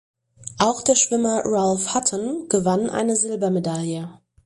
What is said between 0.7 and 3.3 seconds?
der Schwimmer Ralph Hutton gewann eine